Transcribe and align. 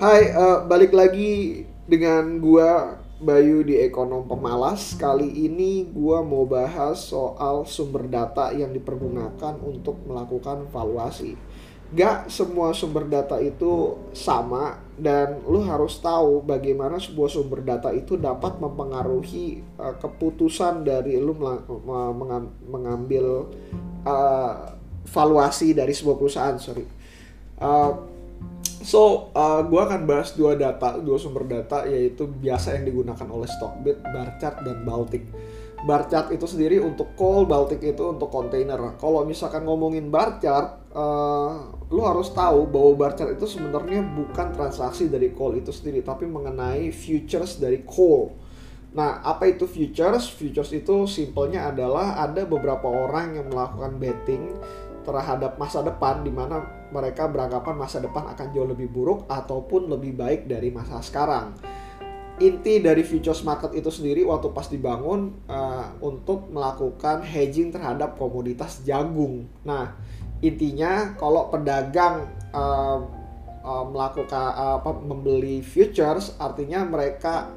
Hai, 0.00 0.32
uh, 0.32 0.64
balik 0.64 0.96
lagi 0.96 1.60
dengan 1.84 2.40
gua 2.40 2.96
Bayu 3.20 3.60
di 3.60 3.76
Ekonom 3.84 4.24
Pemalas. 4.24 4.96
Kali 4.96 5.28
ini 5.28 5.92
gua 5.92 6.24
mau 6.24 6.48
bahas 6.48 7.04
soal 7.04 7.68
sumber 7.68 8.08
data 8.08 8.48
yang 8.48 8.72
dipergunakan 8.72 9.60
untuk 9.60 10.00
melakukan 10.08 10.72
valuasi. 10.72 11.36
Gak 11.92 12.32
semua 12.32 12.72
sumber 12.72 13.12
data 13.12 13.44
itu 13.44 14.00
sama 14.16 14.80
dan 14.96 15.44
lu 15.44 15.60
harus 15.68 16.00
tahu 16.00 16.48
bagaimana 16.48 16.96
sebuah 16.96 17.28
sumber 17.28 17.60
data 17.60 17.92
itu 17.92 18.16
dapat 18.16 18.56
mempengaruhi 18.56 19.60
uh, 19.76 20.00
keputusan 20.00 20.80
dari 20.80 21.20
lu 21.20 21.36
mengambil 22.72 23.52
uh, 24.08 24.80
valuasi 25.04 25.76
dari 25.76 25.92
sebuah 25.92 26.16
perusahaan. 26.16 26.56
Sorry. 26.56 26.88
Uh, 27.60 28.09
So, 28.80 29.28
uh, 29.36 29.60
gue 29.68 29.76
akan 29.76 30.08
bahas 30.08 30.32
dua 30.32 30.56
data, 30.56 30.96
dua 30.98 31.20
sumber 31.20 31.44
data 31.44 31.84
yaitu 31.84 32.24
biasa 32.24 32.80
yang 32.80 32.88
digunakan 32.88 33.28
oleh 33.28 33.44
Stockbit, 33.44 34.00
Barchart, 34.00 34.64
dan 34.64 34.82
Baltic. 34.88 35.28
Barchart 35.84 36.32
itu 36.32 36.48
sendiri 36.48 36.80
untuk 36.80 37.12
call, 37.12 37.44
Baltic 37.44 37.80
itu 37.84 38.02
untuk 38.08 38.32
container. 38.32 38.96
Kalau 38.96 39.24
misalkan 39.28 39.68
ngomongin 39.68 40.08
Barchart, 40.08 40.90
uh, 40.96 41.70
lu 41.92 42.00
harus 42.02 42.32
tahu 42.32 42.72
bahwa 42.72 43.06
Barchart 43.06 43.36
itu 43.36 43.44
sebenarnya 43.44 44.00
bukan 44.00 44.56
transaksi 44.56 45.12
dari 45.12 45.32
call 45.36 45.60
itu 45.60 45.72
sendiri, 45.72 46.00
tapi 46.00 46.24
mengenai 46.24 46.88
futures 46.88 47.60
dari 47.60 47.84
call. 47.84 48.32
Nah, 48.90 49.22
apa 49.22 49.46
itu 49.46 49.70
futures? 49.70 50.26
Futures 50.34 50.74
itu 50.74 51.06
simpelnya 51.06 51.70
adalah 51.70 52.18
ada 52.18 52.42
beberapa 52.42 52.90
orang 52.90 53.38
yang 53.38 53.46
melakukan 53.52 54.02
betting 54.02 54.50
terhadap 55.06 55.56
masa 55.56 55.80
depan 55.80 56.22
di 56.24 56.32
mana 56.32 56.60
mereka 56.90 57.30
beranggapan 57.30 57.74
masa 57.78 58.02
depan 58.02 58.28
akan 58.34 58.46
jauh 58.50 58.68
lebih 58.68 58.90
buruk 58.90 59.26
ataupun 59.30 59.88
lebih 59.88 60.16
baik 60.18 60.50
dari 60.50 60.74
masa 60.74 61.00
sekarang. 61.00 61.54
Inti 62.40 62.80
dari 62.80 63.04
futures 63.04 63.44
market 63.44 63.76
itu 63.76 63.92
sendiri 63.92 64.24
waktu 64.24 64.48
pas 64.56 64.64
dibangun 64.64 65.44
uh, 65.44 65.92
untuk 66.00 66.48
melakukan 66.48 67.20
hedging 67.20 67.68
terhadap 67.68 68.16
komoditas 68.16 68.80
jagung. 68.80 69.44
Nah, 69.60 69.92
intinya 70.40 71.12
kalau 71.20 71.52
pedagang 71.52 72.32
uh, 72.56 73.04
uh, 73.60 73.84
melakukan 73.92 74.56
uh, 74.56 74.80
membeli 75.04 75.60
futures 75.60 76.32
artinya 76.40 76.80
mereka 76.84 77.52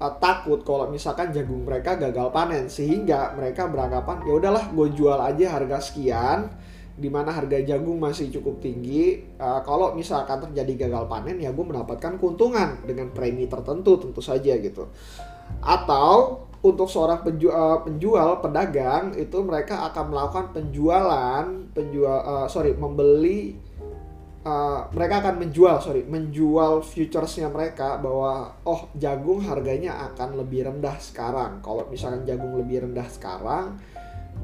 uh, 0.00 0.12
takut 0.20 0.64
kalau 0.64 0.88
misalkan 0.88 1.32
jagung 1.32 1.64
mereka 1.64 1.96
gagal 1.96 2.32
panen 2.32 2.68
sehingga 2.68 3.36
mereka 3.36 3.68
beranggapan 3.68 4.24
ya 4.24 4.32
udahlah 4.36 4.64
gue 4.72 4.88
jual 4.96 5.20
aja 5.20 5.46
harga 5.60 5.78
sekian 5.80 6.52
di 7.00 7.08
mana 7.08 7.32
harga 7.32 7.56
jagung 7.64 7.96
masih 7.96 8.28
cukup 8.28 8.60
tinggi. 8.60 9.24
Uh, 9.40 9.64
kalau 9.64 9.96
misalkan 9.96 10.44
terjadi 10.44 10.86
gagal 10.86 11.08
panen 11.08 11.40
ya 11.40 11.50
gue 11.50 11.64
mendapatkan 11.64 12.20
keuntungan 12.20 12.84
dengan 12.84 13.08
premi 13.16 13.48
tertentu 13.48 13.96
tentu 13.96 14.20
saja 14.20 14.52
gitu. 14.60 14.92
Atau 15.64 16.44
untuk 16.60 16.92
seorang 16.92 17.24
penjual, 17.24 17.56
uh, 17.56 17.78
penjual 17.80 18.44
pedagang 18.44 19.16
itu 19.16 19.40
mereka 19.40 19.88
akan 19.88 20.12
melakukan 20.12 20.46
penjualan 20.52 21.44
penjual 21.72 22.18
uh, 22.20 22.46
sorry 22.52 22.76
membeli 22.76 23.56
uh, 24.44 24.88
mereka 24.92 25.24
akan 25.24 25.34
menjual 25.40 25.76
sorry 25.80 26.04
menjual 26.04 26.84
futuresnya 26.84 27.48
mereka 27.48 27.96
bahwa 28.00 28.52
oh 28.64 28.92
jagung 28.96 29.40
harganya 29.44 30.12
akan 30.12 30.40
lebih 30.40 30.68
rendah 30.68 30.96
sekarang 31.00 31.60
kalau 31.64 31.88
misalkan 31.88 32.24
jagung 32.28 32.56
lebih 32.56 32.84
rendah 32.88 33.08
sekarang 33.08 33.80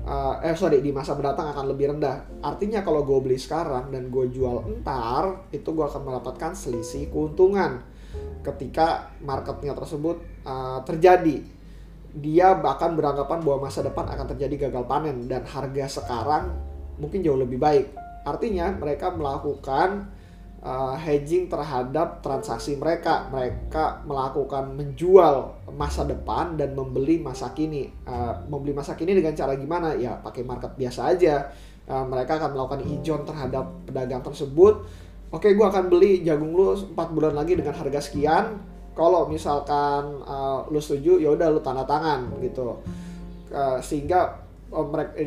uh, 0.07 0.41
eh 0.41 0.55
sorry 0.55 0.81
di 0.81 0.95
masa 0.95 1.13
mendatang 1.19 1.51
akan 1.51 1.67
lebih 1.75 1.93
rendah. 1.93 2.41
Artinya 2.41 2.81
kalau 2.87 3.03
gue 3.03 3.19
beli 3.21 3.37
sekarang 3.37 3.91
dan 3.91 4.09
gue 4.09 4.31
jual 4.31 4.65
entar, 4.71 5.51
itu 5.51 5.67
gue 5.67 5.85
akan 5.85 6.03
mendapatkan 6.07 6.55
selisih 6.55 7.11
keuntungan 7.11 7.83
ketika 8.47 9.13
marketnya 9.21 9.75
tersebut 9.75 10.23
uh, 10.47 10.81
terjadi. 10.87 11.43
Dia 12.17 12.57
bahkan 12.57 12.97
beranggapan 12.97 13.45
bahwa 13.45 13.69
masa 13.69 13.85
depan 13.85 14.09
akan 14.09 14.27
terjadi 14.33 14.71
gagal 14.71 14.89
panen 14.89 15.29
dan 15.29 15.45
harga 15.45 16.01
sekarang 16.01 16.49
mungkin 16.97 17.21
jauh 17.21 17.37
lebih 17.37 17.61
baik. 17.61 17.93
Artinya 18.25 18.73
mereka 18.73 19.13
melakukan 19.13 20.16
uh, 20.63 20.97
hedging 20.97 21.51
terhadap 21.51 22.25
transaksi 22.25 22.79
mereka. 22.79 23.29
Mereka 23.29 24.07
melakukan 24.09 24.73
menjual 24.73 25.67
masa 25.75 26.07
depan 26.07 26.57
dan 26.57 26.73
membeli 26.73 27.21
masa 27.21 27.53
kini. 27.53 27.91
Uh, 28.07 28.33
membeli 28.49 28.73
masa 28.73 28.97
kini 28.97 29.13
dengan 29.13 29.35
cara 29.37 29.59
gimana? 29.59 29.93
Ya 29.99 30.17
pakai 30.21 30.47
market 30.47 30.73
biasa 30.79 31.13
aja. 31.13 31.51
Uh, 31.87 32.07
mereka 32.07 32.39
akan 32.41 32.57
melakukan 32.57 32.83
ijon 32.87 33.23
terhadap 33.27 33.65
pedagang 33.87 34.23
tersebut. 34.23 34.87
Oke, 35.35 35.59
gue 35.59 35.67
akan 35.67 35.91
beli 35.91 36.23
jagung 36.23 36.55
lu 36.55 36.73
4 36.73 36.95
bulan 37.11 37.35
lagi 37.35 37.59
dengan 37.59 37.75
harga 37.75 37.99
sekian. 37.99 38.57
Kalau 38.97 39.29
misalkan 39.29 40.25
uh, 40.25 40.65
lu 40.73 40.81
setuju, 40.81 41.21
ya 41.21 41.35
udah 41.35 41.53
lu 41.53 41.61
tanda 41.61 41.85
tangan 41.85 42.31
gitu. 42.41 42.81
Uh, 43.51 43.79
sehingga 43.83 44.46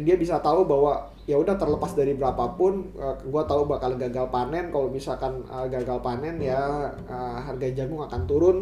dia 0.04 0.16
bisa 0.20 0.38
tahu 0.44 0.68
bahwa 0.68 1.10
ya 1.30 1.38
udah 1.38 1.56
terlepas 1.56 1.94
dari 1.94 2.18
berapapun 2.18 2.90
uh, 2.98 3.14
eh, 3.14 3.16
gue 3.22 3.44
tahu 3.46 3.70
bakal 3.70 3.96
gagal 3.96 4.28
panen. 4.34 4.74
Kalau 4.74 4.90
misalkan 4.90 5.46
gagal 5.70 6.02
panen 6.02 6.42
ya 6.42 6.90
uh, 7.08 7.38
harga 7.40 7.70
jagung 7.72 8.02
akan 8.02 8.22
turun 8.26 8.58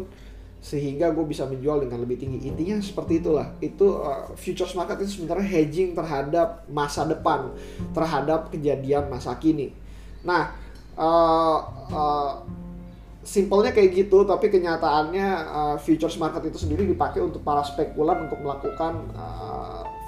sehingga 0.58 1.14
gue 1.14 1.22
bisa 1.22 1.46
menjual 1.46 1.86
dengan 1.86 2.02
lebih 2.02 2.18
tinggi. 2.18 2.44
Intinya 2.44 2.82
seperti 2.82 3.24
itulah. 3.24 3.56
Itu 3.58 4.04
uh, 4.04 4.36
futures 4.36 4.76
market 4.76 5.02
itu 5.02 5.18
sebenarnya 5.22 5.48
hedging 5.48 5.96
terhadap 5.96 6.68
masa 6.68 7.08
depan 7.08 7.56
terhadap 7.96 8.52
kejadian 8.52 9.08
masa 9.08 9.34
kini. 9.40 9.72
Nah 10.22 10.52
uh, 10.94 11.58
uh, 11.88 12.32
simpelnya 13.24 13.72
kayak 13.72 13.92
gitu 13.92 14.24
tapi 14.24 14.48
kenyataannya 14.48 15.28
uh, 15.48 15.76
futures 15.80 16.16
market 16.16 16.48
itu 16.48 16.64
sendiri 16.64 16.84
dipakai 16.88 17.20
untuk 17.24 17.40
para 17.44 17.60
spekulan 17.60 18.28
untuk 18.28 18.40
melakukan 18.40 19.08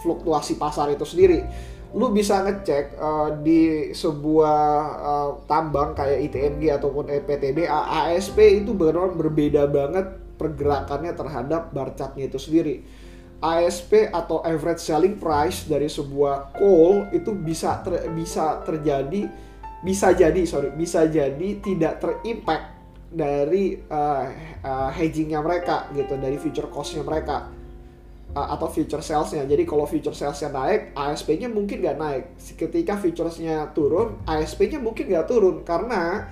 fluktuasi 0.01 0.57
pasar 0.57 0.91
itu 0.93 1.05
sendiri 1.05 1.45
lu 1.91 2.15
bisa 2.15 2.47
ngecek 2.47 2.95
uh, 3.03 3.35
di 3.43 3.91
sebuah 3.91 4.63
uh, 5.03 5.31
tambang 5.51 5.91
kayak 5.91 6.31
ITMG 6.31 6.71
ataupun 6.79 7.11
EPTB 7.11 7.67
ASP 7.67 8.63
itu 8.63 8.71
benar 8.79 9.11
berbeda 9.11 9.67
banget 9.67 10.07
pergerakannya 10.39 11.13
terhadap 11.19 11.75
barcatnya 11.75 12.31
itu 12.31 12.39
sendiri. 12.39 12.87
ASP 13.41 14.13
atau 14.13 14.45
average 14.45 14.85
selling 14.85 15.17
price 15.17 15.67
dari 15.67 15.89
sebuah 15.89 16.55
coal 16.55 17.09
itu 17.11 17.33
bisa 17.33 17.81
ter, 17.81 18.07
bisa 18.13 18.61
terjadi 18.63 19.27
bisa 19.81 20.13
jadi 20.13 20.45
sorry 20.45 20.77
bisa 20.77 21.09
jadi 21.09 21.57
tidak 21.65 22.05
terimpact 22.05 22.67
dari 23.09 23.81
uh, 23.89 24.29
uh, 24.61 24.91
hedgingnya 24.93 25.41
mereka 25.41 25.89
gitu 25.97 26.21
dari 26.21 26.37
future 26.37 26.69
costnya 26.69 27.01
mereka 27.01 27.49
uh, 28.35 28.49
atau 28.55 28.69
future 28.71 29.03
salesnya. 29.03 29.47
Jadi 29.47 29.67
kalau 29.67 29.87
future 29.87 30.15
salesnya 30.15 30.51
naik, 30.55 30.95
ASP-nya 30.95 31.51
mungkin 31.51 31.83
nggak 31.83 31.99
naik. 31.99 32.25
Ketika 32.55 32.99
futuresnya 32.99 33.71
turun, 33.75 34.21
ASP-nya 34.27 34.79
mungkin 34.79 35.11
nggak 35.11 35.27
turun 35.27 35.63
karena 35.67 36.31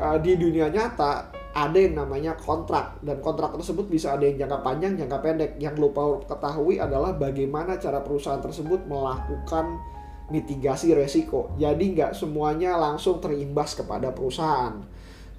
uh, 0.00 0.16
di 0.20 0.36
dunia 0.36 0.68
nyata 0.68 1.32
ada 1.58 1.78
yang 1.80 1.98
namanya 1.98 2.38
kontrak 2.38 3.02
dan 3.02 3.18
kontrak 3.18 3.50
tersebut 3.56 3.90
bisa 3.90 4.14
ada 4.14 4.22
yang 4.28 4.46
jangka 4.46 4.58
panjang, 4.62 4.92
jangka 4.94 5.18
pendek. 5.24 5.50
Yang 5.58 5.74
lupa 5.80 6.22
ketahui 6.28 6.78
adalah 6.78 7.16
bagaimana 7.16 7.80
cara 7.80 8.04
perusahaan 8.04 8.38
tersebut 8.38 8.86
melakukan 8.86 9.80
mitigasi 10.28 10.92
resiko. 10.92 11.50
Jadi 11.56 11.96
nggak 11.96 12.12
semuanya 12.12 12.76
langsung 12.76 13.18
terimbas 13.18 13.72
kepada 13.72 14.12
perusahaan. 14.12 14.76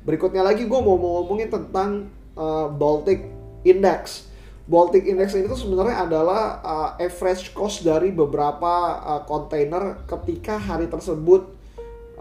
Berikutnya 0.01 0.41
lagi 0.41 0.65
gue 0.65 0.79
mau 0.81 0.97
ngomongin 0.97 1.53
tentang 1.53 2.09
uh, 2.33 2.67
Baltic 2.73 3.21
Index 3.61 4.28
Baltic 4.69 5.09
Index 5.09 5.33
ini 5.33 5.49
tuh 5.49 5.57
sebenarnya 5.57 6.05
adalah 6.05 6.61
uh, 6.61 6.89
average 7.01 7.57
cost 7.57 7.81
dari 7.81 8.13
beberapa 8.13 9.01
uh, 9.01 9.21
kontainer 9.25 10.05
ketika 10.05 10.61
hari 10.61 10.85
tersebut 10.85 11.49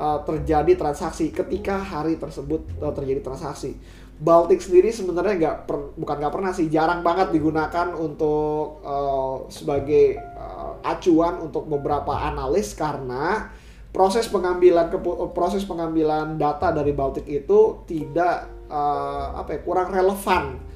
uh, 0.01 0.25
terjadi 0.25 0.73
transaksi. 0.81 1.29
Ketika 1.29 1.77
hari 1.77 2.17
tersebut 2.17 2.65
uh, 2.81 2.89
terjadi 2.97 3.21
transaksi. 3.21 3.77
Baltic 4.19 4.65
sendiri 4.65 4.91
sebenarnya 4.91 5.35
nggak 5.39 5.57
bukan 5.95 6.17
nggak 6.19 6.35
pernah 6.35 6.51
sih 6.51 6.67
jarang 6.73 7.07
banget 7.07 7.37
digunakan 7.37 7.93
untuk 7.95 8.83
uh, 8.83 9.47
sebagai 9.53 10.19
uh, 10.19 10.81
acuan 10.83 11.39
untuk 11.45 11.69
beberapa 11.69 12.17
analis 12.17 12.75
karena 12.75 13.53
proses 13.95 14.27
pengambilan 14.27 14.91
proses 15.31 15.63
pengambilan 15.63 16.35
data 16.35 16.75
dari 16.75 16.91
Baltic 16.97 17.31
itu 17.31 17.87
tidak 17.87 18.51
uh, 18.67 19.39
apa 19.39 19.55
ya 19.55 19.61
kurang 19.63 19.95
relevan 19.95 20.67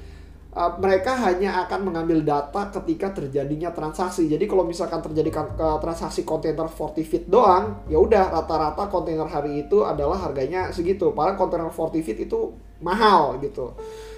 uh, 0.53 0.71
mereka 0.77 1.17
hanya 1.17 1.65
akan 1.65 1.89
mengambil 1.89 2.21
data 2.21 2.69
ketika 2.69 3.11
terjadinya 3.11 3.73
transaksi. 3.73 4.29
Jadi 4.29 4.45
kalau 4.45 4.63
misalkan 4.63 5.01
terjadi 5.01 5.29
uh, 5.57 5.77
transaksi 5.81 6.23
kontainer 6.23 6.69
40 6.69 7.03
feet 7.03 7.25
doang, 7.27 7.83
ya 7.89 7.97
udah 7.99 8.31
rata-rata 8.31 8.87
kontainer 8.87 9.27
hari 9.27 9.65
itu 9.65 9.83
adalah 9.83 10.17
harganya 10.21 10.69
segitu. 10.69 11.11
Padahal 11.11 11.35
kontainer 11.35 11.69
40 11.69 12.05
feet 12.05 12.19
itu 12.29 12.53
mahal 12.79 13.41
gitu. 13.41 13.73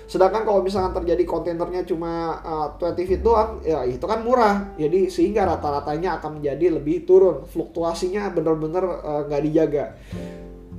Sedangkan 0.05 0.45
kalau 0.45 0.61
misalkan 0.61 0.93
terjadi 1.01 1.25
kontainernya 1.25 1.81
cuma 1.89 2.37
uh, 2.45 2.77
20 2.77 3.09
feet 3.09 3.21
doang, 3.25 3.57
ya 3.65 3.81
itu 3.87 4.05
kan 4.05 4.21
murah. 4.21 4.77
Jadi 4.77 5.09
sehingga 5.09 5.49
rata-ratanya 5.49 6.21
akan 6.21 6.39
menjadi 6.43 6.77
lebih 6.77 7.09
turun. 7.09 7.41
Fluktuasinya 7.49 8.29
benar-benar 8.29 8.83
nggak 9.25 9.41
uh, 9.41 9.45
dijaga 9.49 9.85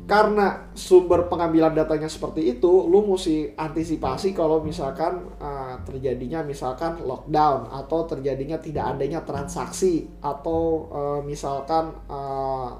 karena 0.06 0.70
sumber 0.78 1.26
pengambilan 1.26 1.74
datanya 1.74 2.06
seperti 2.06 2.54
itu, 2.54 2.70
lu 2.86 3.02
mesti 3.10 3.58
antisipasi 3.58 4.30
kalau 4.38 4.62
misalkan 4.62 5.18
uh, 5.42 5.74
terjadinya 5.82 6.46
misalkan 6.46 7.02
lockdown 7.02 7.66
atau 7.74 8.06
terjadinya 8.06 8.54
tidak 8.62 8.94
adanya 8.94 9.26
transaksi 9.26 10.06
atau 10.22 10.86
uh, 10.94 11.20
misalkan 11.26 11.90
uh, 12.06 12.70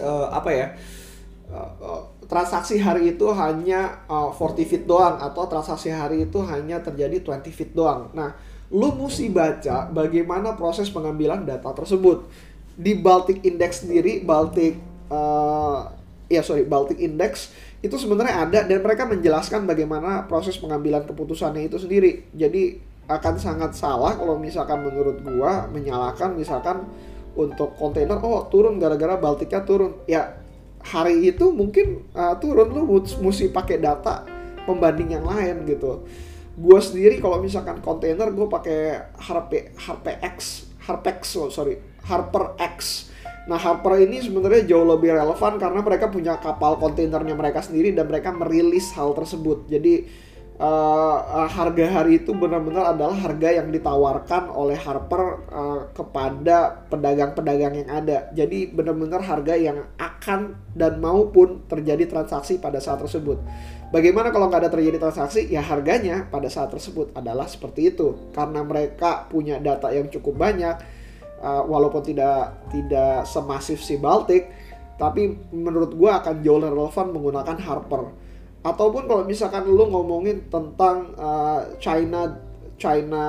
uh, 0.00 0.26
apa 0.32 0.50
ya 0.56 0.66
uh, 1.52 2.00
transaksi 2.24 2.80
hari 2.80 3.12
itu 3.12 3.28
hanya 3.36 4.00
uh, 4.08 4.32
40 4.32 4.64
feet 4.64 4.84
doang 4.88 5.20
atau 5.20 5.44
transaksi 5.44 5.92
hari 5.92 6.24
itu 6.32 6.40
hanya 6.48 6.80
terjadi 6.80 7.20
20 7.20 7.44
feet 7.52 7.76
doang. 7.76 8.08
Nah, 8.16 8.32
lu 8.72 8.88
mesti 8.96 9.28
baca 9.28 9.84
bagaimana 9.92 10.56
proses 10.56 10.88
pengambilan 10.88 11.44
data 11.44 11.76
tersebut 11.76 12.24
di 12.72 12.96
Baltic 12.96 13.44
Index 13.44 13.84
sendiri, 13.84 14.24
Baltic 14.24 14.80
uh, 15.12 16.00
ya 16.32 16.40
sorry 16.40 16.64
Baltic 16.64 16.96
Index 16.96 17.52
itu 17.84 17.92
sebenarnya 18.00 18.48
ada 18.48 18.58
dan 18.64 18.78
mereka 18.80 19.04
menjelaskan 19.04 19.68
bagaimana 19.68 20.24
proses 20.24 20.56
pengambilan 20.56 21.04
keputusannya 21.04 21.68
itu 21.68 21.76
sendiri. 21.76 22.24
Jadi 22.32 22.80
akan 23.10 23.34
sangat 23.36 23.76
salah 23.76 24.16
kalau 24.16 24.40
misalkan 24.40 24.80
menurut 24.80 25.20
gua 25.20 25.68
menyalahkan 25.68 26.32
misalkan 26.32 26.88
untuk 27.36 27.76
kontainer 27.76 28.16
oh 28.22 28.48
turun 28.48 28.80
gara-gara 28.80 29.20
Baltiknya 29.20 29.66
turun. 29.68 29.98
Ya 30.08 30.40
hari 30.80 31.28
itu 31.28 31.52
mungkin 31.52 32.08
uh, 32.16 32.38
turun 32.40 32.72
lu 32.72 32.88
mesti 32.96 33.52
pakai 33.52 33.82
data 33.82 34.24
pembanding 34.64 35.18
yang 35.20 35.26
lain 35.26 35.68
gitu. 35.68 36.06
Gua 36.56 36.78
sendiri 36.78 37.20
kalau 37.20 37.42
misalkan 37.42 37.82
kontainer 37.84 38.30
gua 38.30 38.46
pakai 38.48 39.10
Harpe 39.18 39.74
HarpeX 39.74 40.70
Harpex 40.86 41.38
oh, 41.38 41.50
sorry 41.50 41.78
Harper 42.06 42.58
X 42.58 43.10
Nah 43.50 43.58
Harper 43.58 43.98
ini 44.06 44.22
sebenarnya 44.22 44.70
jauh 44.70 44.86
lebih 44.86 45.18
relevan 45.18 45.58
karena 45.58 45.80
mereka 45.82 46.06
punya 46.06 46.38
kapal 46.38 46.78
kontainernya 46.78 47.34
mereka 47.34 47.58
sendiri 47.58 47.90
dan 47.90 48.06
mereka 48.06 48.30
merilis 48.30 48.94
hal 48.94 49.10
tersebut. 49.18 49.66
Jadi 49.66 50.06
uh, 50.62 51.46
harga 51.50 51.86
hari 51.90 52.22
itu 52.22 52.30
benar-benar 52.30 52.94
adalah 52.94 53.18
harga 53.18 53.50
yang 53.50 53.74
ditawarkan 53.74 54.46
oleh 54.46 54.78
Harper 54.78 55.22
uh, 55.50 55.80
kepada 55.90 56.86
pedagang-pedagang 56.86 57.82
yang 57.82 57.90
ada. 57.90 58.30
Jadi 58.30 58.70
benar-benar 58.70 59.26
harga 59.26 59.58
yang 59.58 59.90
akan 59.98 60.54
dan 60.78 61.02
maupun 61.02 61.66
terjadi 61.66 62.06
transaksi 62.06 62.62
pada 62.62 62.78
saat 62.78 63.02
tersebut. 63.02 63.42
Bagaimana 63.90 64.30
kalau 64.30 64.48
nggak 64.48 64.70
ada 64.70 64.72
terjadi 64.72 65.02
transaksi? 65.02 65.50
Ya 65.50 65.60
harganya 65.60 66.30
pada 66.30 66.46
saat 66.46 66.70
tersebut 66.70 67.12
adalah 67.12 67.50
seperti 67.50 67.92
itu. 67.92 68.30
Karena 68.32 68.62
mereka 68.62 69.26
punya 69.28 69.58
data 69.58 69.90
yang 69.90 70.08
cukup 70.08 70.38
banyak 70.38 71.01
uh, 71.42 71.66
walaupun 71.66 72.00
tidak 72.06 72.70
tidak 72.70 73.26
semasif 73.26 73.82
si 73.82 73.98
Baltic 73.98 74.48
tapi 74.96 75.34
menurut 75.50 75.98
gue 75.98 76.06
akan 76.06 76.46
jauh 76.46 76.62
relevan 76.62 77.06
menggunakan 77.10 77.58
Harper. 77.58 78.02
Ataupun 78.62 79.10
kalau 79.10 79.26
misalkan 79.26 79.66
lu 79.66 79.90
ngomongin 79.90 80.46
tentang 80.46 81.10
uh, 81.18 81.74
China 81.82 82.30
China 82.78 83.26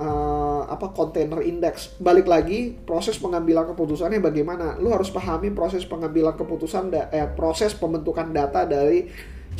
uh, 0.00 0.62
apa 0.64 0.96
container 0.96 1.44
index. 1.44 1.92
Balik 2.00 2.24
lagi 2.24 2.72
proses 2.72 3.20
pengambilan 3.20 3.68
keputusannya 3.76 4.24
bagaimana? 4.24 4.80
Lu 4.80 4.88
harus 4.88 5.12
pahami 5.12 5.52
proses 5.52 5.84
pengambilan 5.84 6.32
keputusan 6.40 6.88
eh 7.12 7.28
proses 7.36 7.76
pembentukan 7.76 8.32
data 8.32 8.64
dari 8.64 9.04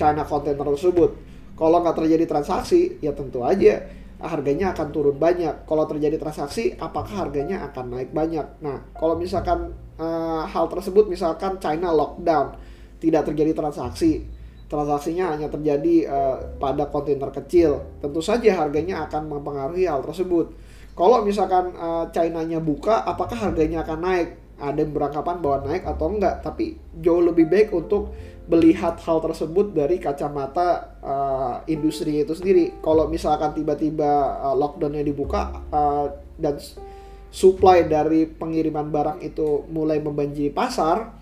China 0.01 0.25
container 0.25 0.65
tersebut. 0.65 1.11
Kalau 1.53 1.85
nggak 1.85 1.97
terjadi 2.01 2.25
transaksi 2.25 2.97
ya 3.05 3.13
tentu 3.13 3.45
aja 3.45 3.85
harganya 4.23 4.71
akan 4.71 4.89
turun 4.95 5.19
banyak. 5.19 5.67
Kalau 5.67 5.85
terjadi 5.91 6.17
transaksi, 6.17 6.73
apakah 6.79 7.27
harganya 7.27 7.67
akan 7.71 7.99
naik 7.99 8.11
banyak? 8.15 8.47
Nah, 8.63 8.79
kalau 8.95 9.19
misalkan 9.19 9.75
uh, 9.99 10.47
hal 10.47 10.71
tersebut 10.71 11.11
misalkan 11.11 11.59
China 11.59 11.91
lockdown, 11.91 12.55
tidak 13.03 13.27
terjadi 13.27 13.51
transaksi, 13.53 14.23
transaksinya 14.71 15.35
hanya 15.35 15.51
terjadi 15.51 16.07
uh, 16.07 16.37
pada 16.57 16.87
kontainer 16.87 17.35
kecil, 17.35 17.83
tentu 17.99 18.23
saja 18.23 18.63
harganya 18.63 19.05
akan 19.11 19.27
mempengaruhi 19.27 19.91
hal 19.91 20.07
tersebut. 20.07 20.55
Kalau 20.95 21.27
misalkan 21.27 21.75
uh, 21.75 22.07
China-nya 22.15 22.63
buka, 22.63 23.03
apakah 23.03 23.51
harganya 23.51 23.83
akan 23.83 23.99
naik? 24.01 24.29
Ada 24.63 24.87
beranggapan 24.87 25.43
bahwa 25.43 25.59
naik 25.67 25.83
atau 25.83 26.07
enggak, 26.15 26.39
tapi 26.47 26.79
jauh 27.03 27.19
lebih 27.19 27.51
baik 27.51 27.75
untuk 27.75 28.15
melihat 28.53 29.01
hal 29.01 29.25
tersebut 29.25 29.73
dari 29.73 29.97
kacamata 29.97 31.01
uh, 31.01 31.55
industri 31.65 32.21
itu 32.21 32.37
sendiri. 32.37 32.85
Kalau 32.85 33.09
misalkan 33.09 33.57
tiba-tiba 33.57 34.45
uh, 34.45 34.53
lockdownnya 34.53 35.01
dibuka 35.01 35.65
uh, 35.73 36.13
dan 36.37 36.61
supply 37.33 37.89
dari 37.89 38.29
pengiriman 38.29 38.93
barang 38.93 39.19
itu 39.25 39.65
mulai 39.73 40.05
membanjiri 40.05 40.53
pasar, 40.53 41.17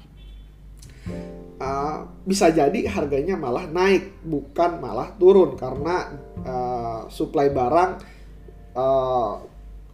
uh, 1.62 1.98
bisa 2.26 2.50
jadi 2.50 2.82
harganya 2.90 3.38
malah 3.38 3.70
naik, 3.70 4.18
bukan 4.26 4.82
malah 4.82 5.14
turun 5.14 5.54
karena 5.54 6.10
uh, 6.42 7.00
supply 7.06 7.46
barang 7.54 7.90
uh, 8.74 9.32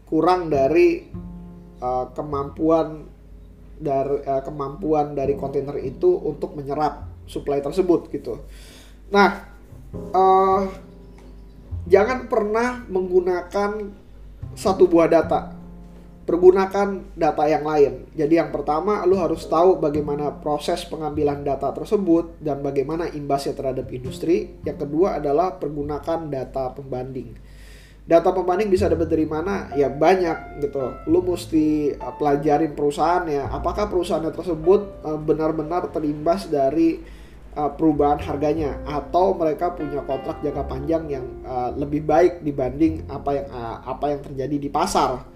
kurang 0.09 0.49
dari 0.49 1.05
uh, 1.85 2.09
kemampuan 2.17 3.13
dari 3.77 4.25
uh, 4.25 4.41
kemampuan 4.41 5.13
dari 5.13 5.37
kontainer 5.37 5.77
itu 5.85 6.17
untuk 6.17 6.57
menyerap 6.57 7.06
supply 7.27 7.61
tersebut 7.63 8.09
gitu. 8.11 8.41
Nah, 9.11 9.47
uh, 10.15 10.63
jangan 11.87 12.27
pernah 12.27 12.83
menggunakan 12.87 13.71
satu 14.57 14.89
buah 14.89 15.11
data. 15.11 15.55
Pergunakan 16.27 17.15
data 17.15 17.47
yang 17.47 17.63
lain. 17.63 18.11
Jadi 18.19 18.35
yang 18.35 18.51
pertama, 18.51 19.07
lu 19.07 19.15
harus 19.15 19.47
tahu 19.47 19.79
bagaimana 19.79 20.35
proses 20.43 20.83
pengambilan 20.83 21.47
data 21.47 21.71
tersebut 21.71 22.43
dan 22.43 22.67
bagaimana 22.67 23.07
imbasnya 23.15 23.55
terhadap 23.55 23.87
industri. 23.95 24.59
Yang 24.67 24.91
kedua 24.91 25.23
adalah 25.23 25.55
pergunakan 25.55 26.27
data 26.27 26.75
pembanding 26.75 27.56
data 28.07 28.31
pembanding 28.31 28.71
bisa 28.71 28.87
dapat 28.87 29.11
dari 29.11 29.27
mana? 29.27 29.75
Ya 29.75 29.91
banyak 29.91 30.63
gitu. 30.63 30.95
Lu 31.11 31.27
mesti 31.27 31.91
uh, 31.99 32.15
pelajarin 32.15 32.79
perusahaannya 32.79 33.51
apakah 33.51 33.91
perusahaannya 33.91 34.31
tersebut 34.31 35.03
uh, 35.03 35.19
benar-benar 35.19 35.91
terimbas 35.91 36.47
dari 36.47 37.03
uh, 37.59 37.71
perubahan 37.75 38.23
harganya? 38.23 38.79
Atau 38.87 39.35
mereka 39.35 39.75
punya 39.75 40.07
kontrak 40.07 40.39
jangka 40.39 40.65
panjang 40.71 41.05
yang 41.11 41.27
lebih 41.75 42.07
baik 42.07 42.47
dibanding 42.47 43.11
apa 43.11 43.31
yang 43.35 43.49
apa 43.83 44.05
yang 44.15 44.21
terjadi 44.23 44.57
di 44.57 44.71
pasar? 44.71 45.27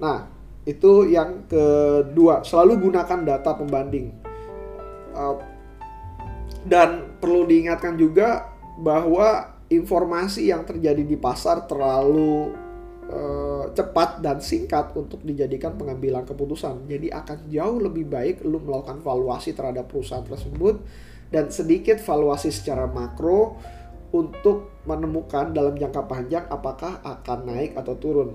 Nah 0.00 0.24
itu 0.64 1.04
yang 1.04 1.44
kedua. 1.44 2.40
Selalu 2.48 2.88
gunakan 2.88 3.20
data 3.28 3.52
pembanding. 3.60 4.08
Dan 6.64 7.16
perlu 7.20 7.48
diingatkan 7.48 7.96
juga 7.96 8.52
bahwa 8.80 9.59
informasi 9.70 10.50
yang 10.50 10.66
terjadi 10.66 11.06
di 11.06 11.14
pasar 11.14 11.64
terlalu 11.70 12.50
uh, 13.06 13.70
cepat 13.70 14.18
dan 14.18 14.42
singkat 14.42 14.90
untuk 14.98 15.22
dijadikan 15.22 15.78
pengambilan 15.78 16.26
keputusan. 16.26 16.90
Jadi 16.90 17.14
akan 17.14 17.46
jauh 17.46 17.78
lebih 17.78 18.10
baik 18.10 18.42
lu 18.42 18.58
melakukan 18.58 18.98
valuasi 18.98 19.54
terhadap 19.54 19.86
perusahaan 19.86 20.26
tersebut 20.26 20.82
dan 21.30 21.46
sedikit 21.54 22.02
valuasi 22.02 22.50
secara 22.50 22.90
makro 22.90 23.54
untuk 24.10 24.82
menemukan 24.90 25.54
dalam 25.54 25.78
jangka 25.78 26.02
panjang 26.10 26.44
apakah 26.50 26.98
akan 27.06 27.38
naik 27.46 27.78
atau 27.78 27.94
turun. 27.94 28.30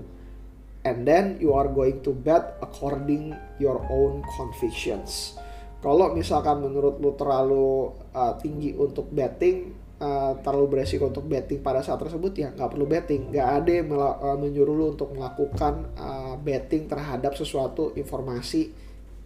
And 0.88 1.04
then 1.04 1.36
you 1.36 1.52
are 1.52 1.68
going 1.68 2.00
to 2.06 2.16
bet 2.16 2.56
according 2.64 3.36
your 3.60 3.84
own 3.92 4.24
convictions. 4.38 5.36
Kalau 5.84 6.16
misalkan 6.16 6.64
menurut 6.64 6.96
lu 7.02 7.12
terlalu 7.18 7.92
uh, 8.16 8.32
tinggi 8.40 8.72
untuk 8.72 9.12
betting, 9.12 9.85
uh, 10.00 10.32
terlalu 10.40 10.78
beresiko 10.78 11.08
untuk 11.08 11.24
betting 11.28 11.64
pada 11.64 11.80
saat 11.80 12.00
tersebut 12.00 12.32
ya 12.36 12.48
nggak 12.52 12.70
perlu 12.72 12.86
betting. 12.88 13.32
Nggak 13.32 13.48
ada 13.62 13.70
yang 13.70 13.88
uh, 13.92 14.36
menyuruh 14.36 14.74
lu 14.76 14.86
untuk 14.92 15.12
melakukan 15.16 15.92
uh, 15.96 16.34
betting 16.40 16.88
terhadap 16.88 17.36
sesuatu 17.36 17.92
informasi 17.96 18.72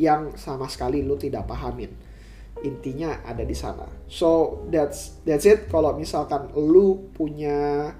yang 0.00 0.34
sama 0.38 0.70
sekali 0.70 1.04
lu 1.04 1.18
tidak 1.20 1.44
pahamin. 1.44 1.92
Intinya 2.64 3.24
ada 3.24 3.44
di 3.44 3.56
sana. 3.56 3.88
So 4.08 4.62
that's 4.68 5.20
that's 5.24 5.48
it. 5.48 5.68
Kalau 5.68 5.96
misalkan 5.96 6.52
lu 6.56 7.12
punya 7.12 7.92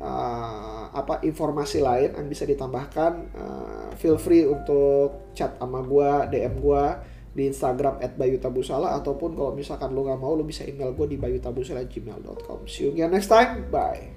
uh, 0.00 0.84
apa 0.92 1.20
informasi 1.24 1.80
lain 1.84 2.16
yang 2.16 2.28
bisa 2.28 2.44
ditambahkan 2.44 3.12
uh, 3.36 3.88
feel 3.96 4.20
free 4.20 4.44
untuk 4.44 5.32
chat 5.36 5.56
sama 5.60 5.80
gua 5.84 6.28
DM 6.28 6.60
gua 6.60 7.15
di 7.36 7.52
Instagram 7.52 8.00
at 8.00 8.16
bayutabusala 8.16 8.96
ataupun 8.96 9.36
kalau 9.36 9.52
misalkan 9.52 9.92
lo 9.92 10.08
nggak 10.08 10.16
mau 10.16 10.32
lo 10.32 10.40
bisa 10.40 10.64
email 10.64 10.96
gue 10.96 11.04
di 11.04 11.20
bayutabusala@gmail.com. 11.20 12.64
See 12.64 12.88
you 12.88 12.96
again 12.96 13.12
next 13.12 13.28
time. 13.28 13.68
Bye. 13.68 14.15